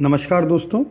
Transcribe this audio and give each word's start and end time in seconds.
नमस्कार 0.00 0.44
दोस्तों। 0.44 0.82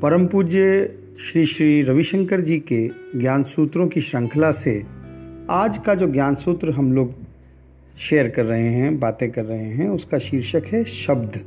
परम 0.00 0.26
पूज्य 0.26 0.94
श्री 1.20 1.46
श्री 1.46 1.82
रविशंकर 1.82 2.40
जी 2.40 2.58
के 2.58 2.88
ज्ञान 3.18 3.42
सूत्रों 3.42 3.88
की 3.88 4.00
श्रृंखला 4.00 4.52
से 4.52 4.82
आज 5.50 5.78
का 5.78 5.94
जो 5.94 6.06
ज्ञान 6.06 6.34
सूत्र 6.34 6.70
हम 6.70 6.92
लोग 6.92 7.14
शेयर 7.98 8.28
कर 8.28 8.44
रहे 8.44 8.68
हैं, 8.68 8.98
बातें 9.00 9.30
कर 9.30 9.44
रहे 9.44 9.68
हैं, 9.68 9.88
उसका 9.88 10.18
शीर्षक 10.18 10.62
है 10.66 10.84
शब्द। 10.84 11.40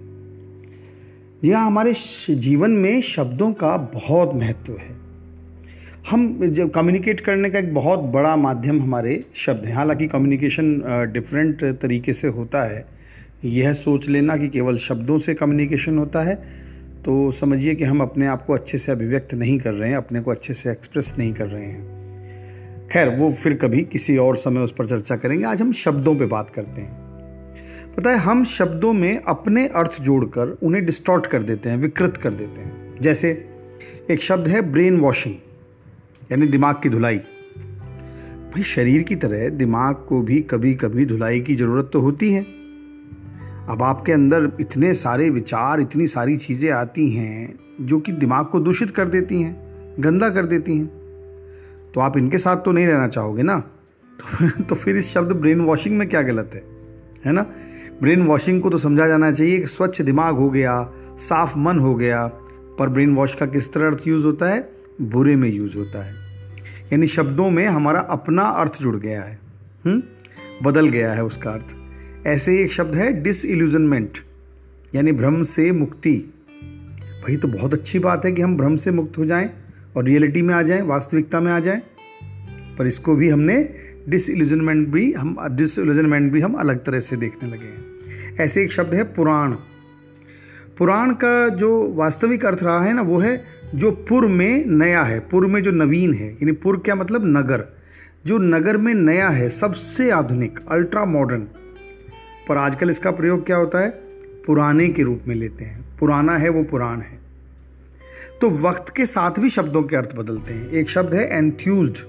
जी 1.44 1.52
हाँ 1.52 1.66
हमारे 1.66 1.94
जीवन 2.30 2.72
में 2.72 3.02
शब्दों 3.02 3.54
का 3.54 3.78
बहुत 3.78 4.36
महत्व 4.36 4.74
है। 4.74 4.96
हम 6.12 6.48
जब 6.48 6.72
कम्युनिकेट 6.72 7.20
करने 7.20 7.50
का 7.50 7.60
एक 7.60 7.74
बहुत 7.74 8.00
बड़ा 8.00 8.36
माध्यम 8.36 8.82
हमारे 8.82 9.24
शब्द 9.36 9.66
हैं। 9.66 9.76
हालाँकि 9.76 10.08
कम्युनिकेशन 10.08 10.82
डिफरेंट 11.14 11.64
तरीके 11.64 12.14
से 12.14 12.28
होता 12.28 12.64
है 12.64 12.93
यह 13.46 13.74
सोच 13.74 14.10
लेना 14.10 14.38
कि 14.38 14.48
केवल 14.48 14.78
शब्दों 14.78 15.20
से 15.20 15.34
कम्युनिकेशन 15.34 15.98
होता 15.98 16.22
है। 16.22 16.36
तो 17.06 17.32
समझिए 17.32 17.76
कि 17.76 17.84
हम 17.84 18.02
अपने 18.02 18.28
आप 18.28 18.46
को 18.46 18.54
अच्छे 18.54 18.78
से 18.78 18.92
अभिव्यक्त 18.92 19.34
नहीं 19.34 19.60
कर 19.60 19.74
रहे 19.74 19.90
हैं, 19.90 19.98
अपने 19.98 20.22
को 20.22 20.32
अच्छे 20.32 20.54
से 20.54 20.72
एक्सप्रेस 20.72 21.16
नहीं 21.20 21.34
कर 21.34 21.48
रहे 21.48 21.66
हैं। 21.66 22.04
खैर, 22.88 23.10
वो 23.10 23.34
फिर 23.34 23.54
कभी 23.54 23.82
किसी 23.82 24.18
और 24.18 24.36
समय 24.36 24.62
उस 24.62 24.72
पर 24.72 24.86
चर्चा 24.86 25.16
करेंगे। 25.16 25.46
आज 25.46 25.62
हम 25.62 25.72
शब्दों 25.72 26.16
पे 26.16 26.26
बात 26.26 26.50
करते 26.50 26.82
हैं। 26.82 26.94
पता 27.98 28.10
है, 28.10 28.18
हम 28.18 28.44
शब्दों 28.44 28.94
में 28.94 29.22
अपने 29.22 29.68
अर्थ 29.68 30.02
जोड़कर 30.02 30.58
उन्हें 30.64 30.86
डिस्टॉर्ट 30.86 31.26
कर 31.26 31.44
देते 31.44 31.70
हैं, 31.70 31.78
विकृत 31.78 32.18
कर 32.18 32.32
देते 32.34 32.62
हैं। 32.62 32.96
जैसे, 33.02 33.50
एक 34.12 34.22
शब्द 34.22 34.48
है 34.48 34.62
ब्रेन 34.62 34.98
वॉशिंग 34.98 35.36
यानी 36.32 36.48
दिमाग 36.48 36.76
की 36.76 36.90
धुलाई। 36.90 37.18
भाई, 38.54 38.64
शरीर 38.64 39.04
की 39.04 39.16
तरह 39.16 39.50
दिमाग 39.50 39.96
को 39.96 40.22
भी 40.22 40.42
कभी 40.42 40.74
कभी 40.74 41.06
धुलाई 41.06 41.40
की 41.40 41.56
ज़रूरत 41.56 41.90
तो 41.94 42.00
होती 42.00 42.34
है। 42.34 42.63
अब 43.70 43.84
आपके 43.84 44.12
अंदर 44.12 44.52
इतने 44.60 44.94
सारे 44.94 45.30
विचार 45.30 45.80
इतनी 45.80 46.08
सारी 46.08 46.38
चीज़ें 46.38 46.72
आती 46.72 47.10
हैं 47.12 47.60
जो 47.82 48.00
कि 48.00 48.12
दिमाग 48.12 48.46
को 48.46 48.60
दूषित 48.60 48.92
कर 48.92 49.08
देती 49.08 49.42
हैं 49.42 49.64
गंदा 50.00 50.30
कर 50.30 50.46
देती 50.46 50.78
हैं। 50.78 50.86
तो 51.94 52.00
आप 52.02 52.18
इनके 52.18 52.38
साथ 52.38 52.58
तो 52.58 52.72
नहीं 52.72 52.88
रहना 52.88 53.08
चाहोगे 53.08 53.44
ना? 53.44 53.60
तो, 53.60 54.64
तो 54.64 54.76
फिर 54.76 54.98
इस 54.98 55.14
शब्द 55.14 55.32
ब्रेन 55.32 55.62
वॉशिंग 55.62 55.98
में 55.98 56.10
क्या 56.10 56.22
गलत 56.22 56.52
है? 56.54 56.64
है 57.26 57.32
ना? 57.32 57.42
ब्रेन 58.02 58.22
वॉशिंग 58.22 58.62
को 58.62 58.70
तो 58.70 58.78
समझा 58.78 59.08
जाना 59.08 59.32
चाहिए 59.32 59.60
कि 59.60 59.68
स्वच्छ 59.68 60.02
दिमाग 60.02 60.36
हो 60.36 60.50
गया 60.50 60.92
साफ़ 61.18 61.58
मन 61.58 61.80
हो 61.80 61.96
गया 61.96 62.28
पर 62.80 62.90
ब्रेन 62.90 63.16
वॉश 63.16 63.36
का 63.36 63.46
किस 63.46 63.74
तरह 63.74 63.88
अर्थ 63.88 64.08
यूज़ 64.08 64.26
होता 64.26 64.46
है? 64.46 64.70
बुरे 65.02 65.36
में 65.36 65.50
यूज़ 65.50 65.78
होता 65.78 66.04
है। 66.04 66.14
यानी 66.94 67.08
शब्दों 67.08 67.50
में 67.50 67.68
हमारा 67.68 68.00
अपना 68.00 68.44
अर्थ 68.44 68.82
जुड़ 68.82 68.98
गया 68.98 69.22
है 69.22 69.40
हुँ? 69.86 69.94
हम्म? 69.94 70.04
बदल 70.64 70.88
गया 70.88 71.14
है 71.14 71.24
उसका 71.24 71.52
अर्थ। 71.52 71.83
ऐसे 72.28 72.52
ही 72.52 72.58
एक 72.58 72.72
शब्द 72.72 72.96
है 72.96 73.24
डिसइल्यूजनमेंट 73.24 74.18
यानी 74.96 75.12
भ्रम 75.12 75.44
से 75.44 75.72
मुक्ति। 75.72 76.12
भाई 77.24 77.38
तो 77.38 77.48
बहुत 77.48 77.74
अच्छी 77.74 78.00
बात 78.00 78.26
है 78.26 78.32
कि 78.32 78.42
हम 78.42 78.58
भ्रम 78.58 78.78
से 78.78 78.92
मुक्त 78.92 79.18
हो 79.18 79.26
जाएँ 79.26 79.50
और 79.98 80.04
रियलिटी 80.04 80.42
में 80.42 80.56
आ 80.56 80.62
जाएँ, 80.62 80.82
वास्तविकता 80.82 81.40
में 81.40 81.52
आ 81.52 81.60
जाएँ। 81.60 81.82
पर 82.78 82.88
इसको 82.88 83.16
भी 83.16 83.30
हमने 83.30 83.70
डिसइल्यूजनमेंट 84.10 84.88
भी, 84.88 85.14
हम 85.14 85.38
डिसइल्यूजनमेंट 85.52 86.32
भी 86.32 86.42
हम 86.42 86.54
अलग 86.54 86.84
तरह 86.86 87.00
से 87.00 87.16
देखने 87.16 87.50
लगे 87.50 87.66
हैं। 87.66 88.36
ऐसे 88.36 88.64
एक 88.64 88.72
शब्द 88.72 88.94
है 88.94 89.04
पुराण। 89.04 89.52
पुराण 90.78 91.12
का 91.12 91.50
जो 91.50 91.94
वास्तविक 91.94 92.46
अर्थ 92.46 92.64
रहा 92.64 92.84
है 92.84 92.94
ना, 92.94 93.02
वो 93.02 93.20
है 93.20 93.44
जो 93.76 93.92
पुर 93.92 94.28
में 94.28 94.66
नया 94.66 95.04
है। 95.04 95.20
पुर 95.20 95.46
में 95.46 95.64
जो 95.64 95.72
नवीन 95.72 96.14
है, 96.14 96.32
यानी 96.34 96.52
पुर 96.52 96.78
क्या 96.78 96.96
मतलब 96.96 97.22
नगर। 97.26 97.66
जो 98.26 98.38
नगर 98.38 98.78
में 98.78 98.94
नया 98.94 99.30
है, 99.30 99.50
सबसे 99.50 100.10
आधुनिक 100.10 100.60
अल्ट्रा 100.68 101.06
मॉडर्न 101.06 101.48
पर 102.50 102.58
आजकल 102.58 102.90
इसका 102.90 103.12
प्रयोग 103.12 103.46
क्या 103.46 103.58
होता 103.58 103.80
है? 103.80 103.90
पुराने 104.46 104.90
के 104.90 105.04
रूप 105.04 105.22
में 105.28 105.36
लेते 105.36 105.64
हैं। 105.64 105.86
पुराना 106.00 106.38
है, 106.38 106.50
वो 106.50 106.64
पुराण 106.64 107.00
है। 107.00 107.20
तो 108.42 108.50
वक्त 108.50 108.96
के 108.96 109.06
साथ 109.06 109.32
भी 109.40 109.50
शब्दों 109.50 109.84
के 109.84 109.96
अर्थ 109.96 110.16
बदलते 110.16 110.54
हैं। 110.54 110.70
एक 110.70 110.90
शब्द 110.90 111.14
है 111.14 111.38
एंथ्यूज 111.38 112.04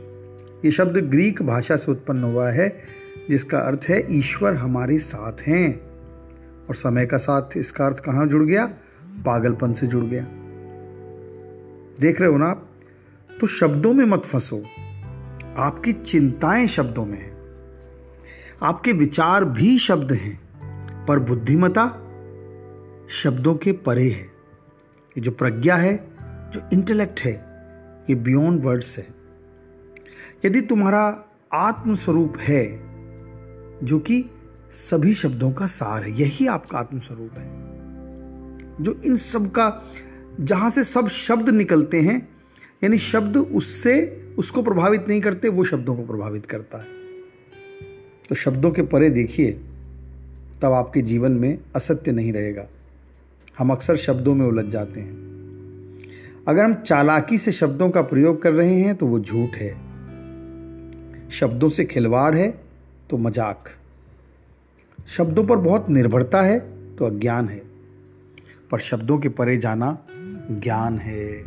ये 0.65 0.71
शब्द 0.71 0.97
ग्रीक 0.97 1.43
भाषा 1.43 1.77
से 1.77 1.93
उत्पन्न 1.93 2.25
हुआ 2.25 2.51
है, 2.51 2.83
जिसका 3.31 3.59
अर्थ 3.59 3.81
है, 3.89 4.17
ईश्वर 4.17 4.55
हमारे 4.55 4.99
साथ 4.99 5.33
हैं। 5.41 5.81
और 6.69 6.75
समय 6.75 7.07
का 7.07 7.17
साथ 7.17 7.57
इसका 7.57 7.87
अर्थ 7.87 7.99
कहाँ 7.99 8.27
जुड़ 8.27 8.43
गया? 8.43 8.67
पागलपन 9.27 9.73
से 9.73 9.87
जुड़ 9.87 10.05
गया। 10.05 10.27
देख 12.01 12.21
रहे 12.21 12.31
हो 12.31 12.39
ना 12.39 12.47
आप? 12.47 12.69
तो 13.41 13.47
शब्दों 13.47 13.93
में 13.93 14.05
मत 14.05 14.21
फंसो। 14.21 14.65
आपकी 15.57 15.93
चिंताएँ 15.93 16.67
शब्दों 16.67 17.07
में 17.07 17.19
है। 17.19 17.34
आपके 18.63 18.93
विचार 18.93 19.45
भी 19.45 19.79
शब्द 19.79 20.13
हैं, 20.13 20.41
पर 21.07 21.19
बुद्धिमता 21.19 21.89
शब्दों 23.11 23.55
के 23.55 23.73
परे 23.73 24.11
है। 24.11 24.25
ये 25.17 25.21
जो 25.21 25.31
प्रज्ञा 25.31 25.77
है, 25.77 26.09
जो 26.23 26.61
इंटेलेक्ट 26.73 27.21
है, 27.21 27.33
ये 28.11 28.15
बियॉन्ड 28.15 28.65
वर्ड्स 28.65 28.99
है। 28.99 29.07
यदि 30.45 30.61
तुम्हारा 30.61 31.25
आत्मस्वरूप 31.53 32.39
है, 32.39 32.67
जो 33.87 33.99
कि 33.99 34.25
सभी 34.71 35.15
शब्दों 35.15 35.53
का 35.53 35.67
सार 35.67 36.03
है, 36.03 36.21
यही 36.21 36.47
आपका 36.47 36.79
आत्मस्वरूप 36.79 37.31
है। 37.33 37.75
जो 38.85 39.01
इन 39.05 39.17
सब 39.17 39.51
का, 39.51 39.83
जहाँ 40.41 40.71
से 40.71 40.85
सब 40.85 41.09
शब्द 41.09 41.49
निकलते 41.49 42.01
हैं, 42.01 42.29
यानी 42.85 42.99
शब्द 42.99 43.37
उससे, 43.37 44.25
उसको 44.39 44.63
प्रभावित 44.63 45.09
नहीं 45.09 45.21
करते, 45.21 45.49
वो 45.49 45.65
शब्दों 45.65 45.97
को 45.97 46.03
प्रभावित 46.03 46.47
करता 46.47 46.79
है। 46.79 47.04
तो 48.29 48.35
शब्दों 48.35 48.71
के 48.71 48.83
परे 48.83 49.11
देखिए, 49.11 49.51
तब 50.63 50.73
आपके 50.73 51.03
जीवन 51.03 51.33
में 51.33 51.59
असत्य 51.77 52.13
नहीं 52.13 52.33
रहेगा। 52.33 52.67
हम 53.59 53.71
अक्सर 53.71 53.97
शब्दों 53.97 54.35
में 54.35 54.47
उलझ 54.47 54.65
जाते 54.65 55.01
हैं। 55.01 55.23
अगर 56.49 56.65
हम 56.65 56.75
चालाकी 56.75 57.39
से 57.39 57.53
शब्दों 57.53 57.91
का 57.91 58.03
प्रयोग 58.03 58.43
कर 58.43 58.53
रहे 58.53 58.75
हैं 58.75 58.95
तो 58.95 59.07
वो 59.07 59.21
झूठ 59.21 59.57
है। 59.57 59.73
शब्दों 61.31 61.69
से 61.69 61.85
खिलवाड़ 61.85 62.35
है 62.35 62.49
तो 63.11 63.17
मज़ाक। 63.17 63.69
शब्दों 65.07 65.45
पर 65.45 65.57
बहुत 65.57 65.91
निर्भरता 65.91 66.43
है 66.43 66.59
तो 66.97 67.05
अज्ञान 67.05 67.49
है। 67.49 67.63
पर 68.71 68.79
शब्दों 68.79 69.19
के 69.19 69.29
परे 69.29 69.57
जाना 69.57 69.99
ज्ञान 70.11 70.99
है। 70.99 71.45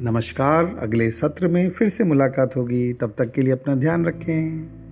नमस्कार, 0.00 0.76
अगले 0.80 1.10
सत्र 1.10 1.48
में 1.48 1.70
फिर 1.70 1.88
से 1.88 2.04
मुलाकात 2.04 2.56
होगी। 2.56 2.92
तब 2.92 3.14
तक 3.18 3.32
के 3.32 3.42
लिए 3.42 3.52
अपना 3.52 3.74
ध्यान 3.74 4.04
रखें। 4.04 4.83